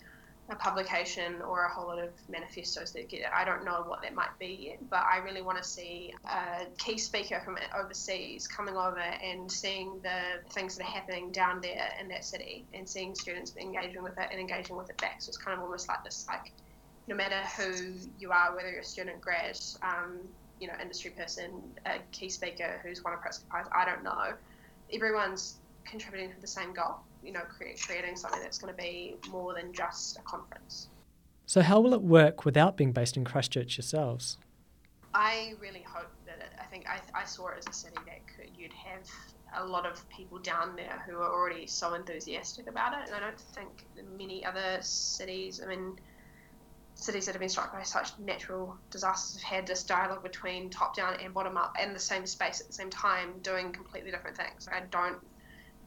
a 0.50 0.56
publication 0.56 1.42
or 1.42 1.64
a 1.64 1.68
whole 1.68 1.88
lot 1.88 1.98
of 1.98 2.10
manifestos 2.28 2.92
that 2.92 3.08
get 3.08 3.30
I 3.34 3.44
don't 3.44 3.64
know 3.64 3.84
what 3.86 4.00
that 4.02 4.14
might 4.14 4.38
be 4.38 4.70
yet, 4.70 4.78
but 4.88 5.04
I 5.04 5.18
really 5.18 5.42
want 5.42 5.58
to 5.58 5.64
see 5.64 6.14
a 6.24 6.64
key 6.78 6.96
speaker 6.96 7.40
from 7.44 7.58
overseas 7.78 8.46
coming 8.46 8.76
over 8.76 8.98
and 8.98 9.50
seeing 9.50 10.00
the 10.02 10.42
things 10.50 10.76
that 10.76 10.84
are 10.84 10.90
happening 10.90 11.30
down 11.32 11.60
there 11.60 11.90
in 12.00 12.08
that 12.08 12.24
city 12.24 12.64
and 12.72 12.88
seeing 12.88 13.14
students 13.14 13.54
engaging 13.56 14.02
with 14.02 14.16
it 14.18 14.28
and 14.30 14.40
engaging 14.40 14.76
with 14.76 14.88
it 14.88 14.96
back. 14.98 15.20
So 15.20 15.28
it's 15.28 15.36
kind 15.36 15.56
of 15.56 15.62
almost 15.62 15.86
like 15.86 16.02
this 16.02 16.26
like 16.28 16.52
no 17.08 17.14
matter 17.14 17.40
who 17.56 17.94
you 18.18 18.30
are, 18.32 18.54
whether 18.54 18.70
you're 18.70 18.80
a 18.80 18.84
student, 18.84 19.20
grad, 19.20 19.58
um, 19.82 20.18
you 20.60 20.66
know, 20.66 20.74
industry 20.80 21.10
person, 21.10 21.62
a 21.86 21.98
key 22.12 22.28
speaker 22.28 22.80
who's 22.82 23.02
won 23.02 23.14
a 23.14 23.16
Pritzker 23.16 23.48
Prize, 23.48 23.66
I 23.74 23.84
don't 23.84 24.04
know. 24.04 24.34
Everyone's 24.92 25.56
contributing 25.90 26.32
to 26.32 26.40
the 26.40 26.46
same 26.46 26.72
goal 26.72 27.00
you 27.22 27.32
know, 27.32 27.40
create, 27.40 27.80
creating 27.80 28.16
something 28.16 28.40
that's 28.40 28.58
going 28.58 28.74
to 28.74 28.82
be 28.82 29.16
more 29.30 29.54
than 29.54 29.72
just 29.72 30.18
a 30.18 30.22
conference. 30.22 30.88
So, 31.46 31.62
how 31.62 31.80
will 31.80 31.94
it 31.94 32.02
work 32.02 32.44
without 32.44 32.76
being 32.76 32.92
based 32.92 33.16
in 33.16 33.24
Christchurch 33.24 33.76
yourselves? 33.76 34.38
I 35.14 35.54
really 35.60 35.82
hope 35.82 36.10
that 36.26 36.38
it, 36.38 36.52
I 36.60 36.64
think 36.64 36.86
I, 36.88 37.00
I 37.18 37.24
saw 37.24 37.48
it 37.48 37.58
as 37.58 37.66
a 37.66 37.72
city 37.72 37.96
that 38.06 38.20
could, 38.26 38.50
you'd 38.56 38.72
have 38.72 39.08
a 39.56 39.64
lot 39.64 39.86
of 39.86 40.06
people 40.10 40.38
down 40.38 40.76
there 40.76 41.02
who 41.06 41.16
are 41.16 41.32
already 41.32 41.66
so 41.66 41.94
enthusiastic 41.94 42.68
about 42.68 42.92
it, 42.92 43.06
and 43.06 43.14
I 43.14 43.20
don't 43.20 43.40
think 43.40 43.86
many 44.16 44.44
other 44.44 44.78
cities. 44.82 45.60
I 45.64 45.68
mean, 45.68 45.98
cities 46.94 47.26
that 47.26 47.32
have 47.32 47.40
been 47.40 47.48
struck 47.48 47.72
by 47.72 47.82
such 47.82 48.10
natural 48.18 48.76
disasters 48.90 49.42
have 49.42 49.56
had 49.56 49.66
this 49.66 49.82
dialogue 49.84 50.22
between 50.22 50.68
top 50.68 50.94
down 50.94 51.14
and 51.20 51.32
bottom 51.32 51.56
up 51.56 51.76
in 51.82 51.94
the 51.94 51.98
same 51.98 52.26
space 52.26 52.60
at 52.60 52.66
the 52.66 52.72
same 52.72 52.90
time, 52.90 53.38
doing 53.42 53.72
completely 53.72 54.10
different 54.10 54.36
things. 54.36 54.68
I 54.70 54.80
don't 54.90 55.18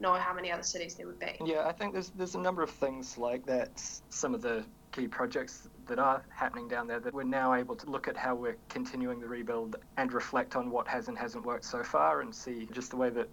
know 0.02 0.14
how 0.14 0.34
many 0.34 0.52
other 0.52 0.62
cities 0.62 0.94
there 0.94 1.06
would 1.06 1.18
be. 1.18 1.36
Yeah, 1.44 1.66
I 1.66 1.72
think 1.72 1.94
there's 1.94 2.10
there's 2.10 2.34
a 2.34 2.40
number 2.40 2.62
of 2.62 2.70
things 2.70 3.16
like 3.16 3.46
that. 3.46 3.80
Some 4.10 4.34
of 4.34 4.42
the 4.42 4.64
key 4.92 5.08
projects 5.08 5.68
that 5.86 5.98
are 5.98 6.22
happening 6.28 6.68
down 6.68 6.86
there 6.86 7.00
that 7.00 7.14
we're 7.14 7.22
now 7.22 7.54
able 7.54 7.74
to 7.76 7.90
look 7.90 8.08
at 8.08 8.16
how 8.16 8.34
we're 8.34 8.56
continuing 8.68 9.20
the 9.20 9.26
rebuild 9.26 9.76
and 9.96 10.12
reflect 10.12 10.54
on 10.54 10.70
what 10.70 10.86
has 10.86 11.08
and 11.08 11.16
hasn't 11.16 11.46
worked 11.46 11.64
so 11.64 11.82
far 11.82 12.20
and 12.20 12.34
see 12.34 12.68
just 12.72 12.90
the 12.90 12.96
way 12.96 13.08
that 13.08 13.28